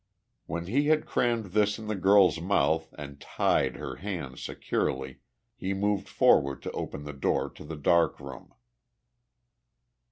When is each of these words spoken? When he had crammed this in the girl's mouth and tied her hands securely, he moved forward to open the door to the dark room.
When 0.47 0.65
he 0.65 0.87
had 0.87 1.05
crammed 1.05 1.51
this 1.51 1.77
in 1.77 1.85
the 1.85 1.93
girl's 1.93 2.41
mouth 2.41 2.91
and 2.97 3.21
tied 3.21 3.75
her 3.75 3.97
hands 3.97 4.41
securely, 4.41 5.19
he 5.55 5.75
moved 5.75 6.09
forward 6.09 6.63
to 6.63 6.71
open 6.71 7.03
the 7.03 7.13
door 7.13 7.51
to 7.51 7.63
the 7.63 7.77
dark 7.77 8.19
room. 8.19 8.51